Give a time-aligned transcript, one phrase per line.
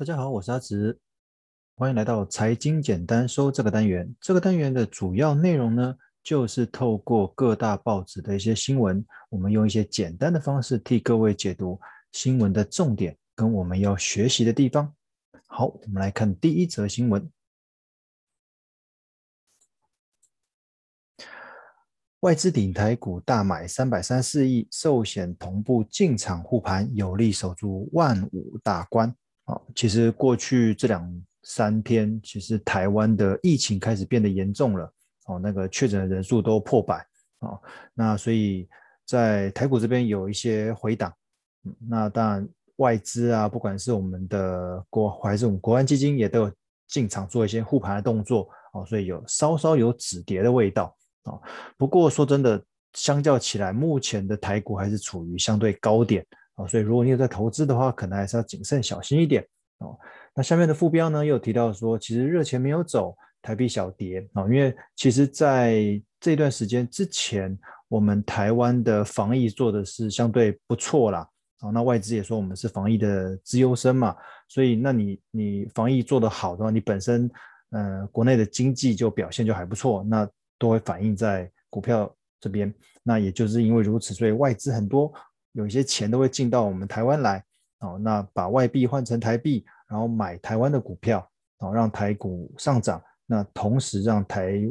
[0.00, 0.98] 大家好，我是阿直，
[1.74, 4.16] 欢迎来到财经简单说这个单元。
[4.18, 11.78] 这个单元的主要内容呢，就是透过各大报纸的一些新闻，我们用一些简单的方式替各位解读
[12.12, 14.90] 新闻的重点跟我们要学习的地方。
[15.46, 17.30] 好，我们来看第一则新闻：
[22.20, 29.14] 外资顶台股大买三百三十四亿，寿险同步进场护盘，有力守住万五大关。
[29.74, 34.92] 其实过去这两三天，其实台湾的疫情开始变得严重了，
[35.26, 36.96] 哦，那个确诊的人数都破百，
[37.38, 37.58] 啊，
[37.94, 38.68] 那所以
[39.06, 41.12] 在台股这边有一些回档，
[41.88, 46.52] 那当然外资啊，不管是我们的国还是我们国安基金，也都有
[46.88, 51.38] 进场做一些护盘的动作，哦，所以有稍稍有止跌的味道，啊，
[51.76, 52.62] 不过说真的，
[52.92, 56.26] 相较起来，目前的台股还是处于相对高点。
[56.66, 59.44] 所以如果你有在投资的话，可能还是要谨慎小心一点
[59.78, 59.98] 哦。
[60.34, 64.44] 那下面的副标呢，又提到说，其实热钱没有走，台币小跌啊。
[64.44, 71.28] 因为其实在这段时间之前，我们台湾的防疫做的是相对不错啦。
[71.60, 74.14] 啊，那外资也说我们是防疫的资优生嘛。
[74.48, 77.30] 所以，那你你防疫做得好的话，你本身
[77.70, 82.72] 呃国内的经济就表现就还不错，那都会反映在股票这边。
[83.02, 85.12] 那也就是因为如此，所以外资很多。
[85.52, 87.44] 有一些钱都会进到我们台湾来，
[87.80, 94.62] 哦，那把外币换成台币，然后买台湾的股票，哦，让台股上涨，那同时让台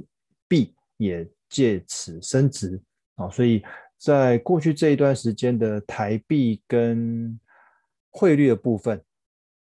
[0.47, 2.81] 币也借此升值，
[3.15, 3.61] 哦，所以
[3.97, 7.37] 在过去这一段时间的台币跟
[8.11, 9.01] 汇率的部分，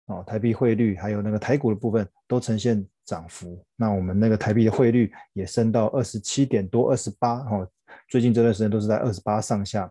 [0.07, 7.71] 哦，台币汇率还有那个台股的部分都呈现涨幅，那我们那个台币的汇率也升到二十七点多，二十八，哦，
[8.09, 9.89] 最近这段时间都是在二十八上下。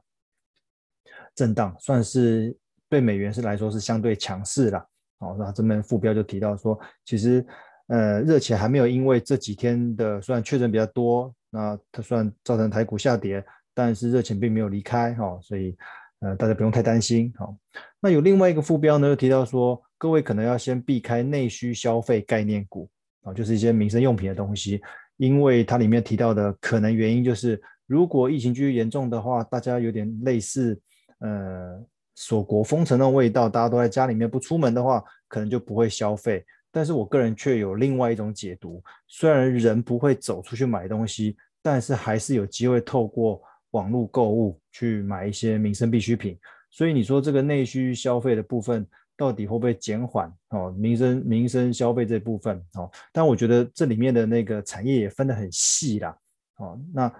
[1.36, 2.55] 震荡算是
[2.88, 4.88] 对美元是来说是相对强势了，
[5.19, 7.45] 哦，那这边副标就提到说，其实
[7.88, 15.75] 呃热钱还没有因为这几天的虽然确诊比较多，那它虽然造成台股下跌，但是热钱并没有离开，哈、所以
[16.19, 17.57] 呃大家不用太担心，好、哦，
[18.00, 22.90] 那有另外一个副标呢，又提到说，各位可能要先避开内需消费概念股，
[23.23, 24.79] 啊、就是一些民生用品的东西，
[25.17, 30.79] 因为它里面提到的可能原因就是，如果疫情继续严重的话，大家有点类似。
[31.20, 31.81] 呃，
[32.14, 36.46] 锁国封城的味道，大家都在家里面不出门的话，可能就不会消费。
[36.72, 46.38] 但是我个人却有另外一种解读，虽然人不会走出去买东西，但是还是有机会透过网络购物去买一些民生必需品。
[46.70, 50.30] 所以你说这个内需消费的部分到底会不会减缓？
[50.50, 56.18] 哦，民生民生消费这部分哦，但我觉得这里面的那个产业也分得很细啦。
[56.58, 57.12] 哦，那。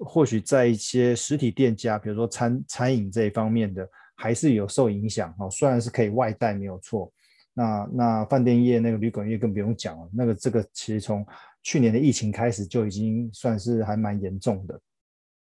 [0.00, 5.48] 或许在一些实体店家，比如说餐餐饮这一方面的，还是有受影响哦。
[5.50, 7.12] 虽然是可以外带没有错，
[7.52, 10.10] 那那饭店业、那个旅馆业更不用讲了。
[10.12, 11.24] 那个这个其实从
[11.62, 14.80] 去年的疫情开始就已经算是还蛮严重的。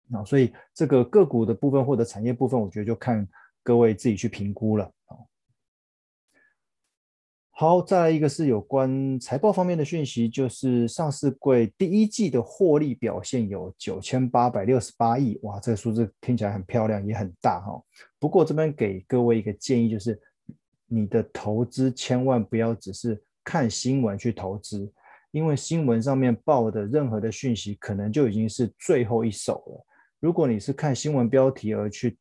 [0.09, 3.27] 那所以这个个股的部分或者产业部分，我觉得就看
[3.63, 4.89] 各位自己去评估了。
[7.59, 17.81] 好，再来一个是有关财报方面的讯息，就是上市柜第一季的获利表现有九千八百六十八亿，哇，这个数字听起来很漂亮，也很大哈。
[18.19, 20.21] 不过这边给各位一个建议，就是
[20.85, 24.87] 你的投资千万不要只是看新闻去投资，
[25.31, 29.85] 因为新闻上面报的任何的讯息，可能就已经是最后一手了。
[30.19, 32.19] 如果你是看新闻标题而去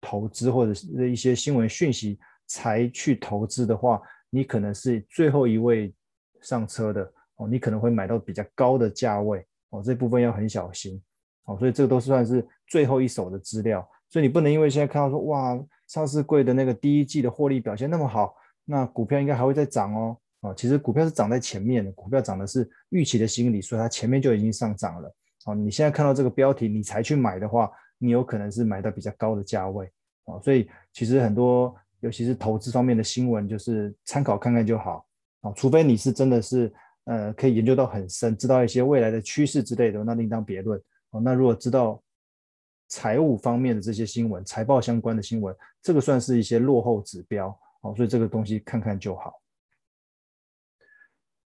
[0.00, 4.02] 投资，或者是一些新闻讯息才去投资的话，
[4.34, 5.94] 你可能是最后一位
[6.40, 10.98] 上车的哦，你可能会买到比较高的价位哦，这部分要很小心
[11.44, 18.34] 哦，所以这个都算是最后一手的资料，所以你不能因为现在看到说哇，上市柜的那个第一季的获利表现那么好，
[18.64, 25.14] 那股票应该还会再涨哦，哦，其实股票是涨在前面的，股票涨的是预期的心理，所以它前面就已经上涨了。
[25.44, 29.92] 哦，你现在看到这个标题你才去买的话，你有可能是买到比较高的价位。
[30.24, 31.76] 哦，所以其实很多。
[32.02, 35.06] 尤其是投资方面的新闻，就是参考看看就好
[35.40, 35.52] 啊。
[35.56, 36.72] 除非你是真的是
[37.04, 40.80] 呃可以研究到很深，知道一些未来的趋势之类的，那另当别论
[41.10, 41.20] 哦。
[41.20, 42.02] 那如果知道
[42.88, 47.94] 财务方面的这些新闻、财报相关的新闻，这个算是一些落后指标哦。
[47.96, 49.40] 所以这个东西看看就好。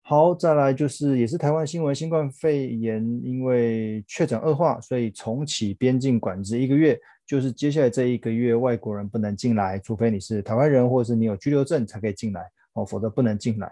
[0.07, 6.95] 好，再来就是也是台湾新闻，新冠肺炎因为确诊恶化，所以重启边境管制一个月。
[7.25, 13.71] 就是接下来这一个月，外国人不能进来，除非你是台湾人，或者是你有居留证才可以进来哦，否则不能进来。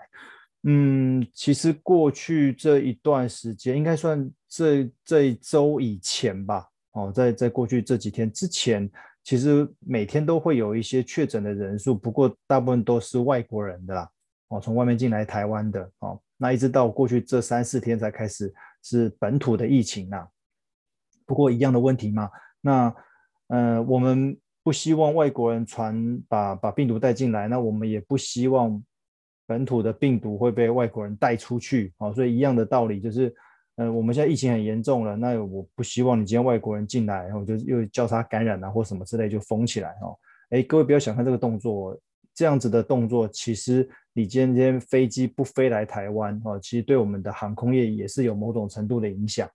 [0.64, 6.68] 嗯，其实过去这一段时间，应该算这这一周以前吧。
[6.94, 8.90] 哦，在在过去这几天之前，
[9.24, 14.10] 其实每天都会有一些确诊的人数，不过大部分都是外国人的啦。
[14.48, 20.28] 哦，从外面进来台湾的哦，那一直到过去这三四天才开始是本土的疫情呐。
[21.26, 22.30] 不过一样的问题嘛，
[22.62, 22.94] 那
[23.48, 28.84] 呃，我们不希望外国人传把把病毒带进来，那我们也不希望
[29.46, 33.34] 本土的病毒会被外国人带出去，哦，所以一样的道理就是，
[33.76, 40.18] 呃，我们现在疫情很严重了，那我不希望你今天外国人进来，然后就又交叉感染啊或什么之类就封起来哦。
[40.50, 41.98] 哎，各位不要小看这个动作，
[42.34, 49.50] 这样子的动作，其实你今天飞机不飞来台湾哦，其实对我们的航空业也是有某种程度的影响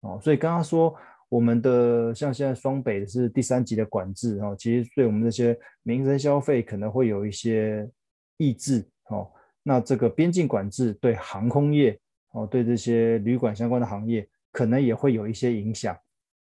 [0.00, 0.18] 哦。
[0.22, 0.94] 所以刚刚说。
[1.32, 7.88] 我们的像现在双北是第三级的管制哦，其实对我们这些民生消费可能会有一些
[8.36, 9.26] 抑制哦。
[9.62, 11.98] 那这个边境管制对航空业
[12.32, 15.96] 哦，对这些旅馆相关的行业可能也会有一些影响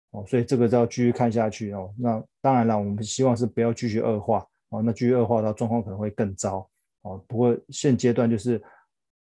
[0.10, 0.26] 哦。
[0.26, 1.94] 所以这个就要继续看下去哦。
[1.96, 4.44] 那当然了，我们希望是不要继续恶化
[4.74, 4.82] 哦。
[4.84, 6.70] 那继续恶化到状况可能会更糟
[7.04, 7.24] 哦。
[7.28, 8.62] 不过现阶段就是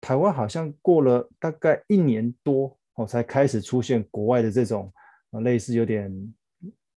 [0.01, 4.91] 台湾好像过了大概一年多哦，才开始出现国外的这种。
[5.41, 6.13] 类似有点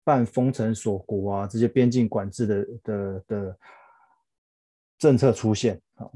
[0.04, 3.60] 半封城锁国啊，这些边境管制的的的
[4.98, 5.80] 政策出现。
[5.94, 6.14] 好，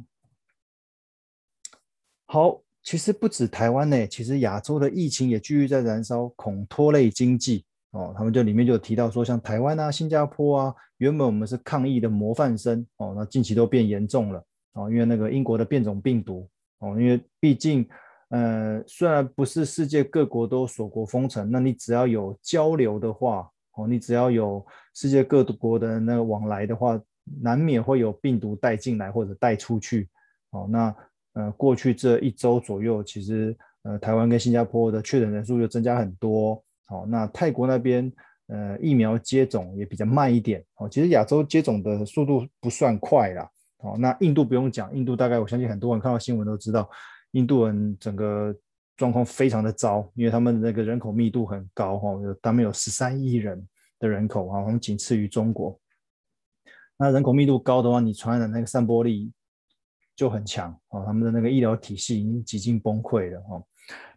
[2.25, 7.63] 好，其实不止台湾呢，其实亚洲的疫情也继续在燃烧，恐拖累经济
[7.97, 8.13] 哦。
[8.17, 16.49] 他们就里面就提到说，像台湾啊、新加坡啊，原本我们是抗疫的模范生哦，那近期都变严重了哦，因为那个英国的变种病毒
[16.79, 17.87] 哦，因为毕竟。
[18.29, 27.01] 呃，虽然不是世界各国都锁国封城，那你只要有交流的话，哦，你只要有世界各国的那个往来的话，
[27.41, 30.09] 难免会有病毒带进来或者带出去，
[30.49, 30.93] 哦，那
[31.35, 38.11] 呃，过去这一周左右，其实呃，台湾跟新加坡的确诊人数就增加很多，哦，那泰国那边
[38.47, 43.49] 呃，疫苗接种也比较慢一点，哦，其实亚洲接种的速度不算快啦，
[43.79, 46.89] 哦，那印度不用讲，印度大概我相信很多人看到新闻都知道。
[47.31, 48.55] 印度人整个
[48.95, 52.09] 状况非常的糟，因为他们那个人口密度很高哈，
[52.41, 53.67] 他们有十三亿人
[53.99, 55.77] 的人口啊，我们仅次于中国。
[56.97, 59.31] 那人口密度高的话，你传染那个散播力
[60.15, 63.61] 就很强啊，他们的那个医疗体系已经几近崩溃了哈。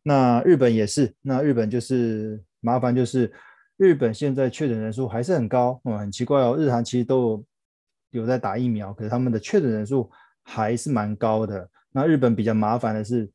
[0.04, 3.32] 那日本也是，那日本就是麻烦，就是
[3.76, 7.44] 日本现在确诊人数还是很高，嗯，很奇怪哦，日韩其实都
[8.10, 10.10] 有在打疫苗，可是他们的确诊人数
[10.42, 11.68] 还是蛮高的。
[11.92, 13.30] 那日本比较麻烦的是，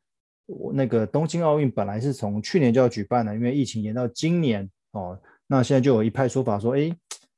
[0.45, 5.19] 我那个东京奥运本来是从去年就要举办的，因为疫情延到今年哦。
[5.47, 6.95] 那现在就有一派说法说，哎，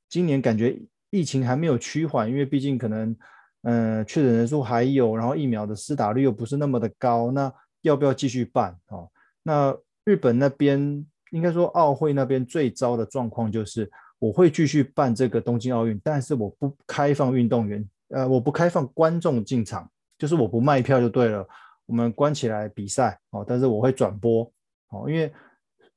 [0.10, 0.80] 今年感觉
[1.10, 3.16] 疫情还没有趋缓，因为毕竟可能，
[3.64, 7.52] 嗯，确诊人数还有，然后疫苗的施打率又不是那么的高，那
[7.82, 9.10] 要不要继续办哦？
[9.44, 9.76] 那
[10.06, 13.90] 日本那边应该说奥会那边最糟的状况就是，
[14.20, 19.90] 我会继续办这个东京奥运，但是我不开放运动员，呃，我不开放观众进场。
[20.20, 21.48] 就是我不卖票就对了，
[21.86, 24.52] 我们关起来比赛哦，但是我会转播
[24.90, 25.32] 哦，因为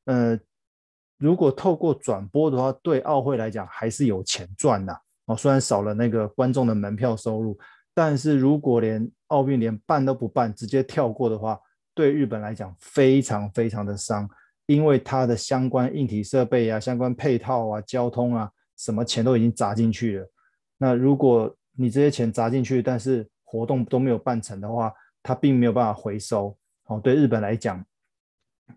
[0.05, 0.39] 呃，
[1.17, 4.93] 如果透过转播的话，对奥会来讲还是有钱赚的
[5.25, 7.59] 哦，虽然少了那个观众的门票收入，
[7.95, 11.59] 但是如果连奥运连办都不办，直接跳过的话，
[11.95, 14.29] 对日本来讲非常非常的伤，
[14.71, 20.31] 因为它的相关硬体设备啊、相关配套啊、交通啊，什么钱都已经砸进去了。
[20.79, 24.93] 那如果你这些钱砸进去，但是活动都没有办成的话，
[25.25, 26.57] 它并没有办法回收。
[26.85, 27.85] 哦，对日本来讲，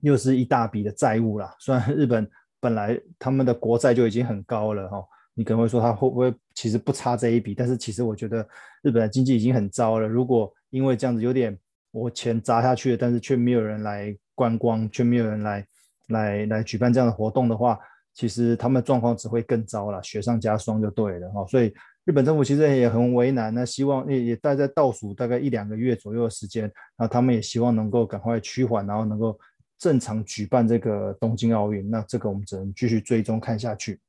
[0.01, 1.55] 又是一大笔的债务啦。
[1.59, 2.27] 虽然日本
[2.59, 7.53] 本来他们的国债就已经很高了，哈，你可能会说他会不会其实不差这一笔？
[7.53, 8.41] 但是其实我觉得
[8.81, 10.07] 日本的经济已经很糟了。
[10.07, 11.55] 如果因为这样子有点
[11.91, 15.63] 我钱砸下去了，但是却没有人来观光，却没有人来
[16.07, 17.79] 来来举办这样的活动的话，
[18.13, 21.45] 其实他们的状况只会更糟了，雪上加霜就对了，哈。
[21.48, 21.74] 所以。
[22.05, 29.39] 日本政府其实也很为难，那希望也也大概在倒数大概一两个月左右的时间，那他们也希望能够赶快趋缓，然后能够
[29.79, 31.89] 正常举办这个东京奥运。
[31.89, 34.01] 那这个我们只能继续追踪看下去。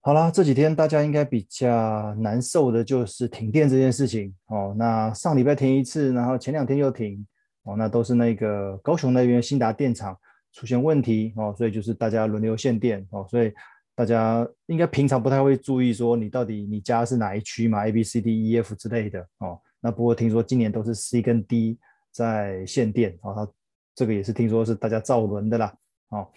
[0.00, 4.72] 好啦，这几天大家应该比较难受的就是停电这件事情哦。
[4.78, 7.26] 那上礼拜停一次，然后前两天又停
[7.68, 10.18] 哦，那都是那个高雄那边新达电厂
[10.52, 13.52] 出现问题哦，所以就是大家轮流限电哦，所以。
[13.98, 19.60] 大家应该平常不太会注意说你到底你家是哪一区嘛，A B C D E F 之类的哦。
[19.80, 21.76] 那不过听说今年都是 C 跟 D
[22.12, 23.52] 在限电哦，它
[23.96, 25.74] 这个也是听说是大家造轮的啦
[26.10, 26.28] 哦。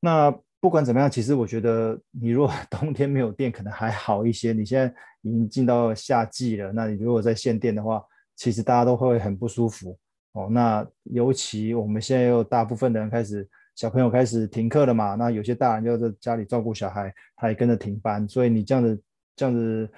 [0.00, 0.30] 那
[0.60, 8.04] 不管怎么样，其实我觉得你如果 冬天没有电可能还好一些，你现在已经进到夏季了，那你如果在限电的话，
[8.36, 9.98] 其实大家都会很不舒服
[10.38, 10.48] 哦。
[10.50, 13.48] 那尤其我们现在又大部分的人开始。
[13.78, 15.14] 小朋友开始停课了嘛？
[15.14, 18.28] 那有些大人就在家里照顾小孩，他也跟着停班。
[18.28, 19.00] 所以你这样子
[19.36, 19.88] 这样子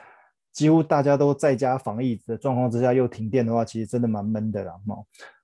[0.52, 4.75] 几乎大家都在家防疫的状况之下，又停电的话，其实真的蛮闷的啦。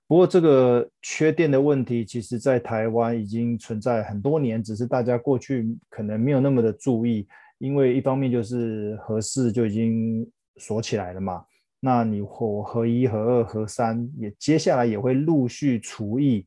[0.07, 7.27] 不过这个缺电的问题，其实在台湾已经存在很多年，只是大家过去可能没有那么的注意，
[7.57, 11.43] 因为一方面就是核四就已经锁起来了嘛。
[11.79, 16.45] 那你火核一、核二、核三也接下来也会陆续除役。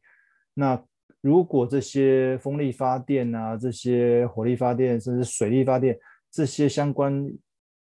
[0.54, 0.82] 那
[1.20, 5.98] 如果这些风力发电啊、这些火力发电，甚至水力发电
[6.30, 7.30] 这些相关，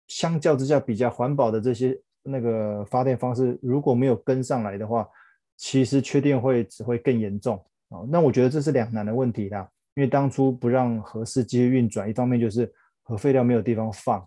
[0.07, 5.07] 相较之下比较环保的这些那个发电方式，如果没有跟上来的话，
[5.55, 7.55] 其实缺电会只会更严重
[7.89, 8.01] 啊。
[8.09, 12.71] 那我觉得这是两难的问题啦，因为当初不让核四继续运转，一方面就是
[13.03, 14.19] 核废料没有地方放，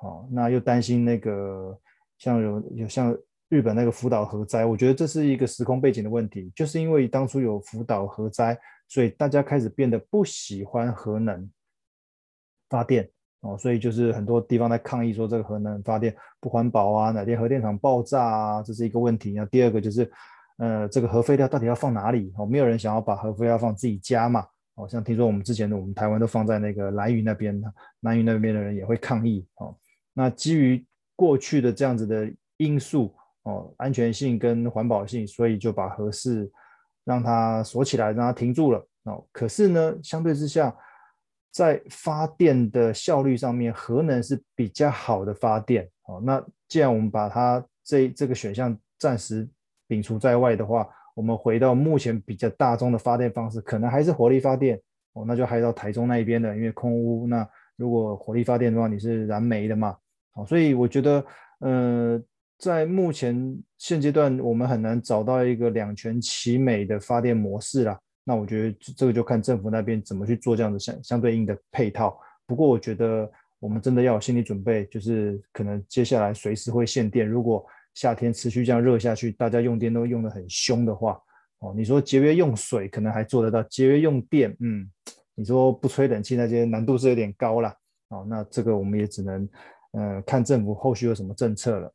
[0.00, 1.78] 哦，那又担心那个
[2.22, 3.12] 像有有像
[3.48, 11.50] 日本那个福岛核灾，我觉得这是一个时空背景的问题，就是因为当初有福岛核灾，所以大家开始变得不喜欢核能
[12.70, 13.10] 发电。
[13.40, 19.32] 哦，所以就是很多地方在抗议说这个核能发电不环保啊，哪天核电厂爆炸啊，这是一个问题。
[19.32, 20.08] 那第二个就是，
[20.58, 22.32] 呃，这个核废料到底要放哪里？
[22.38, 24.46] 哦，没有人想要把核废料放自己家嘛。
[24.76, 27.60] 哦，像听说我们之前的我们台湾都放在那个兰屿那边，
[28.02, 29.44] 兰屿那边的人也会抗议。
[29.56, 29.76] 哦，
[30.14, 36.50] 那基于过去的这样子的因素，哦，安全性跟环保性，所以就把核四
[37.04, 38.86] 让它锁起来，让它停住了。
[39.04, 40.74] 哦，可是呢，相对之下。
[41.54, 45.86] 在发电的效率上面，核能是比较好的发电。
[46.06, 49.46] 哦，那既然我们把它这这个选项暂时
[49.86, 54.80] 摒除在外的话，我们回到目前比较大众的发电方式，可能还是火力发电。
[55.12, 57.26] 哦，那就还到台中那一边的，因为空污。
[57.26, 59.94] 那如果火力发电的话，你是燃煤的嘛？
[60.34, 61.24] 好，所以我觉得，
[61.60, 62.22] 呃，
[62.58, 67.98] 在目前现阶段，我们很难找到一个两全其美的发电模式啦。
[68.24, 72.18] 那我觉得这个就看政府那边怎么去做这样的相相对应的配套。
[72.46, 77.28] 不过我觉得我们真的要有心理准备，就是可能接下来随时会限电。
[77.28, 81.20] 如果夏天持续这样热下去，大家用电都用得很凶的话，
[81.58, 84.88] 哦，你说节约用水可能还做得到，节约用电，嗯，
[85.34, 87.74] 你说不吹冷气那些难度是有点高了。
[88.08, 89.48] 哦，那这个我们也只能，
[89.92, 91.92] 嗯、看政府后续有什么政策了。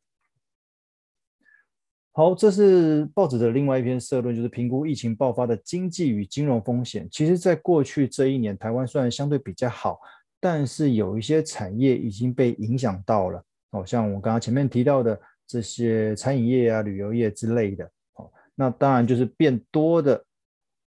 [2.12, 7.08] 好，这是报纸的另外一篇社论，就是评估疫情爆发的经济与金融风险。
[7.12, 10.00] 其实，在过去这一年，台湾虽然相对比较好，
[10.40, 13.40] 但是有一些产业已经被影响到了。
[13.70, 17.84] 哦，像我刚刚前面提到的这些餐饮业啊、旅游业之类的。
[18.14, 20.24] 哦，那当然就是变多的，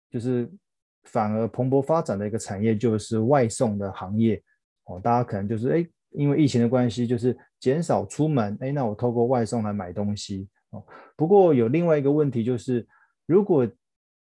[0.10, 0.52] 就是
[1.04, 4.42] 反而蓬勃发展的一个产业，就是外送的行业。
[4.86, 10.48] 哦，大家可能就是哎，因为疫情的关系，就是减少出门，哎，那我透过外送来买东西。
[10.72, 10.84] 哦，
[11.16, 12.86] 不过有另外一个问题，就是
[13.26, 13.68] 如果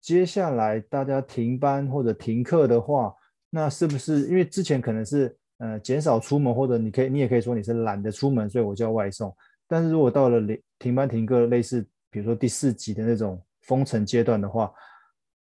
[0.00, 3.14] 接下来大家停班或者停课的话，
[3.50, 9.34] 那是不是因为之前可能是呃减少出门，或者你可以你也可以说你是懒得出门，所以我叫外送。
[9.66, 10.40] 但是如果到了
[10.78, 14.72] 停班停课，类似比如说第四级的那种封城阶段的话，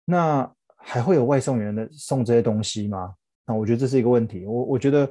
[0.05, 3.15] 那还会有外送员的送这些东西吗？
[3.47, 4.47] 那我觉得这是一个问题。
[4.47, 5.11] 我我觉得。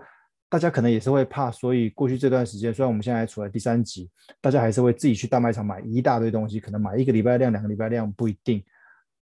[0.53, 4.07] 大家可能也是会怕，所以过去这段时间，虽然我们现在处在第三级，
[4.39, 8.63] 大家还是会自己去大卖场买一大堆东西，可能买一个礼拜量、两个礼拜量不一定，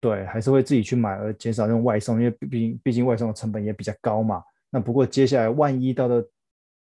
[0.01, 4.43] 对，还是会自己去买，而减少用外送，因为毕竟毕竟外送的成本也比较高嘛。
[4.71, 6.27] 那不过接下来万一到了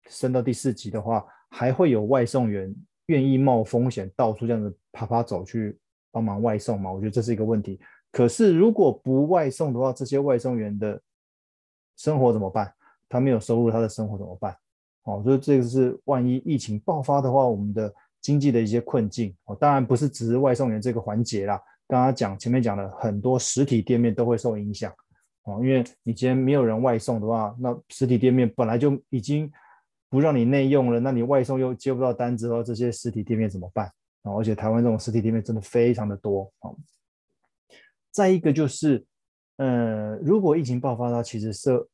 [0.07, 2.71] 升到第四级的话，还会有外送员
[3.07, 5.75] 愿意冒风险到处这样子趴趴走去
[6.11, 6.91] 帮忙外送吗？
[6.91, 7.79] 我觉得这是一个问题。
[8.11, 11.01] 可是如果不外送的话，这些外送员的
[11.97, 12.71] 生活怎么办？
[13.09, 14.55] 他没有收入，他的生活怎么办？
[15.03, 19.33] 哦，所以这个是万一疫情爆发的话，我们的经济的一些困境。
[19.45, 21.57] 哦，当然不是只是外送员这个环节啦。
[21.87, 24.93] 刚刚讲前面讲了很多实体店面都会受影响。
[25.43, 29.49] 哦，因为你今天没有人外送的话，那实体店面本来就已经
[30.09, 33.89] 不让你内用了，那你外送又接不到单子的话，这些实体店面怎么办？
[34.23, 36.51] 哦，而且台湾这种实体店面真的非常的多。
[36.59, 36.75] 哦，
[38.11, 39.05] 再一个就是，
[39.55, 41.87] 呃，如果疫情爆发的话，其实社。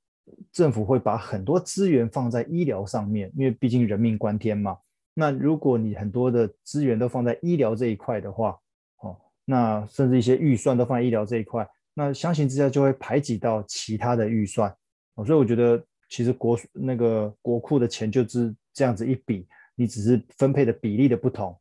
[0.52, 4.78] 政府会把很多资源放在医疗上面，因为毕竟人命关天嘛。
[5.14, 8.58] 那如果你很多的资源都放在医疗这一块的话，
[9.00, 9.16] 哦，
[9.46, 14.74] 那甚至一些预算都放在医疗这一块，那相形之下就会排挤到其他的预算。
[15.16, 21.58] 哦，所以我觉得其实国那个国库的钱就是这样子一笔，你只是分配的比例的不同。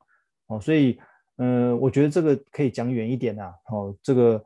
[0.46, 0.98] 哦，所以
[1.38, 3.54] 嗯，我觉得这个可以讲远一点啊。
[3.70, 4.44] 哦，这个。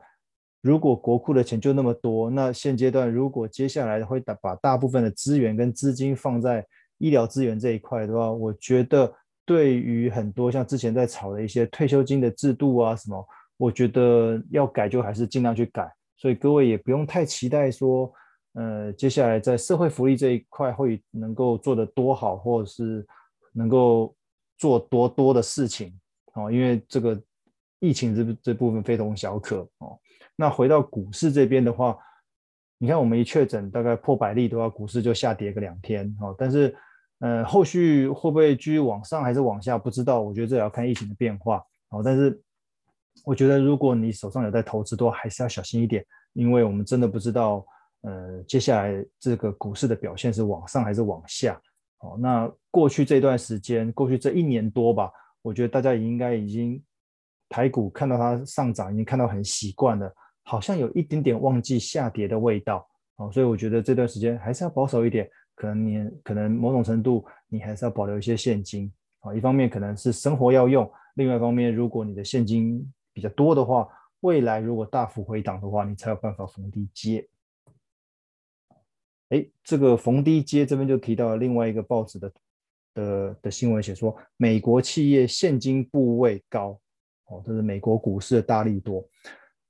[0.61, 6.65] 如果国库的钱就那么多，那现阶段如果接下来会把大部分的资源跟资金放在
[6.97, 9.13] 医疗资源这一块的话，我觉得
[9.45, 13.25] 对于很多像之前在炒的一些退休金的制度啊什么，
[13.57, 15.89] 我觉得要改就还是尽量去改。
[16.17, 18.11] 所以各位也不用太期待说，
[18.53, 23.05] 呃，接下来在社会福利这一块会能够做得多好，或者是
[23.53, 24.15] 能够
[24.57, 25.93] 做多多的事情
[26.33, 27.21] 哦，因为这个
[27.79, 29.97] 疫情这这部分非同小可哦。
[30.35, 31.97] 那回到股市这边的话，
[32.77, 36.35] 你看我们一确诊大概破百例的话，股市就下跌个两天哦。
[36.37, 36.75] 但是
[37.19, 40.21] 呃，后续会不会继续往上还是往下，不知道。
[40.21, 42.01] 我觉得这也要看疫情的变化哦。
[42.05, 42.39] 但是
[43.25, 47.65] 我觉得如果你手上有在投资的话，还是要小心一点，因为我们真的不知道
[48.01, 51.59] 呃接下来这个股市的表现是往上还是往下。
[52.01, 56.79] 哦，那过去这段时间，过去这一年多吧，我觉得大家也应该已经
[57.49, 60.13] 台股看到它上涨，已经看到很习惯了，
[60.43, 62.87] 好像有一点点忘记下跌的味道。
[63.17, 68.91] 哦，所以我觉得这段时间还是要保守一点，可能你可能某种程度你还是要保留一些现金。
[69.21, 73.87] 啊，一方面可能是生活要用，另外一方面如果你的现金比较多的话，
[74.19, 77.27] 未来如果大幅回档的话，你才有办法逢低接。
[79.29, 82.31] 哎，这个逢低接这边就提到了另外一个报纸的
[82.93, 86.79] 的的新闻，写说美国企业现金部位高，
[87.27, 89.07] 哦，这是美国股市的大利多。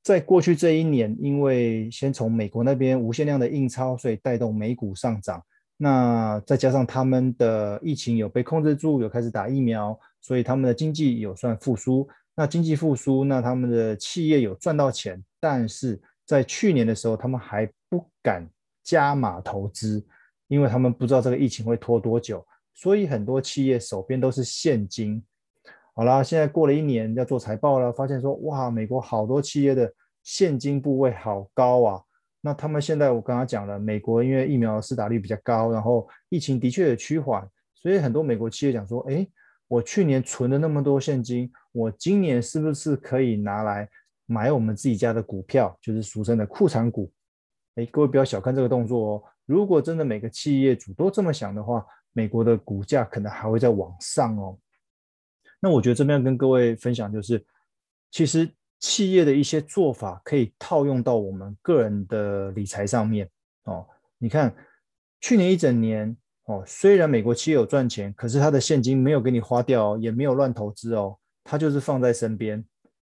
[0.03, 5.43] 在过去这一年，因为先从美国那边无限量的印钞，所以带动美股上涨。
[5.77, 12.07] 那再加上他们的疫情有被控制住，有开始打疫苗，所以他们的经济有算复苏。
[12.35, 18.47] 那经济复苏，那他们的企业有赚到钱，但是在去年的时候，他们还不敢。
[18.83, 20.01] 加码投资，
[20.47, 22.41] 因为他们不知道这个疫情会拖多久，
[22.73, 25.21] 所以很多企业手边都是现金。
[25.98, 32.04] 好啦，现在过了一年要做财报了，发现说哇，美国好多企业的现金部位好高啊。
[32.39, 39.27] 那他们现在我刚刚讲了，美国因为疫苗施打率比较高，然后疫情的确也趋缓，所以很多美国企业讲说，诶，
[39.68, 43.89] 我去年存了那么多现金，我今年是不是可以拿来
[44.27, 47.12] 买我们自己家的股票，就是俗称的库藏股？
[47.74, 49.24] 哎，各位不要小看这个动作哦。
[49.48, 54.56] 如果真的每个企业主都这么想的话，美国的股价可能还会再往上哦。
[55.67, 57.46] 那我觉得这边要跟各位分享就是，
[58.09, 63.29] 其实企业的一些做法可以套用到我们个人的理财上面
[63.65, 63.85] 哦。
[64.18, 64.55] 你看，
[65.20, 66.15] 去年一整年
[66.46, 72.63] 哦，虽然美国企业有赚钱，可是他的现金没有给你花掉，也没有乱投资哦，他就是放在身边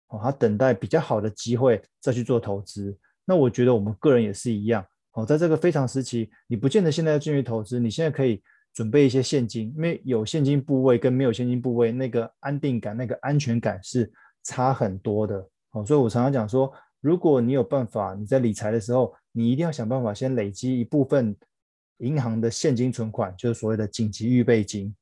[0.08, 2.98] 哦，他等待比较好的机会再去做投资。
[3.26, 8.42] 那我觉得我们个人也是一样，哦，在这个非常时期，你不见得现在要进去投资，你现在可以
[8.76, 14.12] 准备一些现金，因为有现金部位跟没有现金部位，那个安定感、那个安全感是
[14.44, 21.34] 差很多的，哦，所以我常常讲说，如果你有办法，你在理财的时候，你一定要想办法先累积一部分
[22.00, 24.94] 银行的现金存款，就是所谓的紧急预备金，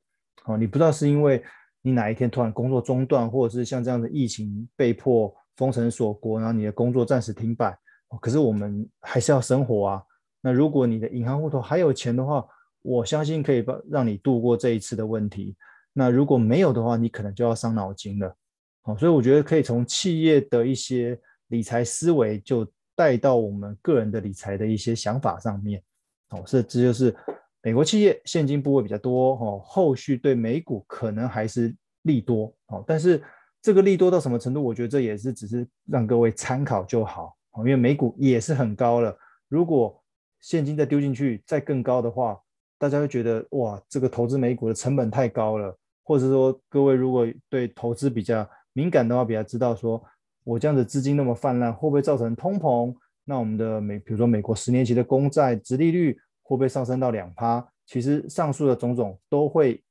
[0.44, 1.42] 哦，你不知道是因为
[1.82, 7.76] 你哪一天突然工作中断，或者是像这样的疫情被迫封城锁国，然后你的工作暂时停摆。
[8.20, 10.02] 可是我们还是要生活啊。
[10.40, 12.46] 那如果你的银行户头还有钱的话，
[12.84, 15.56] 我相信可以帮让你度过这一次的问题。
[15.94, 18.36] 那如果没有的话，你可能就要伤脑筋了。
[18.82, 25.82] 好，所以我觉得可以从企业的一些理财思维，就带到我们个人的理财的一些想法上面。
[26.28, 27.16] 好，这这就是
[27.62, 32.54] 美国企业现金部位比较多哦，后续对美股可能还是利多。
[32.66, 33.22] 好，但是
[33.62, 37.34] 这个利多到什么程度，我觉得这也是只是让各位参考就好。
[37.58, 39.16] 因为美股也是很高了，
[39.48, 40.02] 如果
[40.40, 42.36] 现金再丢进去再更高的话，
[42.84, 50.04] 大家会觉得哇，这个投资美股的成本太高了，或者说各位如果对投资比较敏感的话，比较知道说
[50.44, 52.94] 我这样的资金那么泛滥，会不会造成通膨？
[53.24, 57.66] 那我们的美，比如说美国十年期的公债殖利率会不会上升到两趴？
[57.86, 59.82] 其实上述的种种都会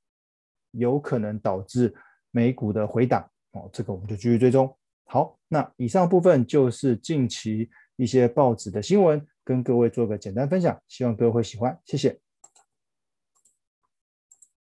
[0.69, 1.91] 有可能导致
[2.29, 4.71] 美股的回档哦，这个我们就继续追踪。
[5.05, 12.22] 好，那以上部分就是近期一些报纸的新闻，跟各位做个简单分享，希望各位会喜欢，谢谢。